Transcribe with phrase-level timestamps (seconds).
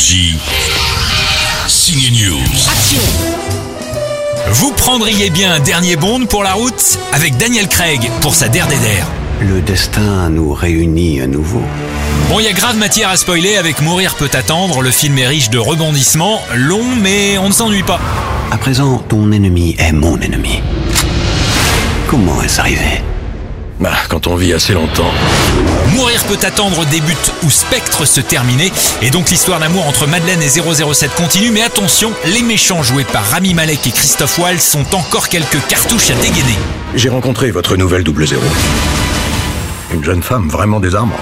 [0.00, 0.34] Énergie.
[1.68, 2.38] Signe News.
[4.48, 8.66] Vous prendriez bien un dernier Bond pour la route avec Daniel Craig pour sa der.
[9.42, 11.60] Le destin nous réunit à nouveau.
[12.30, 14.80] Bon, il y a grave matière à spoiler avec Mourir peut attendre.
[14.80, 18.00] Le film est riche de rebondissements, long, mais on ne s'ennuie pas.
[18.50, 20.60] À présent, ton ennemi est mon ennemi.
[22.08, 23.02] Comment est-ce arrivé?
[23.80, 25.10] Bah, quand on vit assez longtemps.
[25.94, 30.48] Mourir peut attendre débute où Spectre se terminait, et donc l'histoire d'amour entre Madeleine et
[30.48, 35.30] 007 continue, mais attention, les méchants joués par Rami Malek et Christophe Waltz sont encore
[35.30, 36.58] quelques cartouches à dégainer.
[36.94, 38.42] J'ai rencontré votre nouvelle double zéro.
[39.94, 41.18] Une jeune femme vraiment désarmante.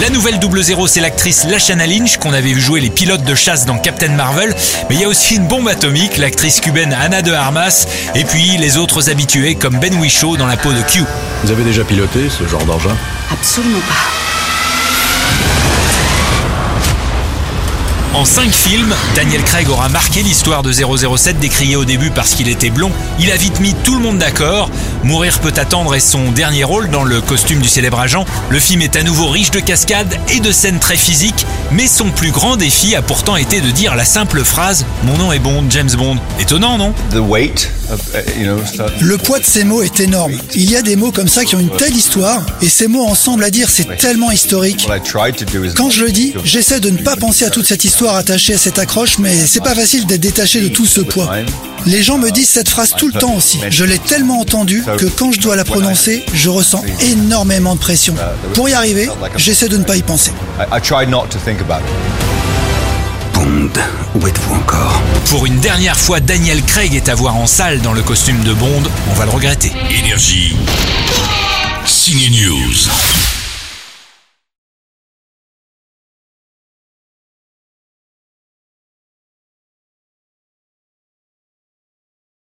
[0.00, 3.34] La nouvelle double zéro, c'est l'actrice Lashana Lynch qu'on avait vu jouer les pilotes de
[3.34, 4.54] chasse dans Captain Marvel,
[4.88, 8.56] mais il y a aussi une bombe atomique, l'actrice cubaine Anna de Armas, et puis
[8.58, 11.02] les autres habitués comme Ben Whishaw dans la peau de Q.
[11.42, 12.96] Vous avez déjà piloté ce genre d'engin?
[13.32, 14.27] Absolument pas.
[18.18, 22.48] En cinq films, Daniel Craig aura marqué l'histoire de 007 décrié au début parce qu'il
[22.48, 22.90] était blond.
[23.20, 24.70] Il a vite mis tout le monde d'accord.
[25.04, 28.24] Mourir peut attendre est son dernier rôle dans le costume du célèbre agent.
[28.50, 32.10] Le film est à nouveau riche de cascades et de scènes très physiques, mais son
[32.10, 35.64] plus grand défi a pourtant été de dire la simple phrase Mon nom est Bond,
[35.70, 36.16] James Bond.
[36.40, 36.92] Étonnant, non?
[37.10, 39.04] The weight of, uh.
[39.04, 40.32] Le poids de ces mots est énorme.
[40.54, 43.06] Il y a des mots comme ça qui ont une telle histoire, et ces mots
[43.06, 44.88] ensemble à dire, c'est tellement historique.
[45.76, 48.58] Quand je le dis, j'essaie de ne pas penser à toute cette histoire attachée à
[48.58, 51.30] cette accroche, mais c'est pas facile d'être détaché de tout ce poids.
[51.86, 53.60] Les gens me disent cette phrase tout le temps aussi.
[53.70, 58.14] Je l'ai tellement entendue que quand je dois la prononcer, je ressens énormément de pression.
[58.54, 60.32] Pour y arriver, j'essaie de ne pas y penser.
[60.58, 63.34] I, I tried not to think about it.
[63.34, 63.70] Bond,
[64.16, 65.00] où êtes-vous encore?
[65.30, 68.52] Pour une dernière fois, Daniel Craig est à voir en salle dans le costume de
[68.52, 68.82] Bond.
[69.10, 69.72] On va le regretter.
[69.90, 70.56] Énergie.
[71.86, 72.88] Signe News.